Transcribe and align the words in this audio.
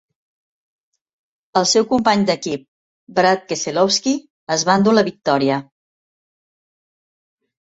El 1.59 1.67
seu 1.71 1.85
company 1.91 2.23
d'equip, 2.29 2.63
Brad 3.19 3.43
Keselowski, 3.51 4.15
es 4.57 4.65
va 4.71 4.79
endur 4.81 4.95
la 4.97 5.05
victòria. 5.11 5.61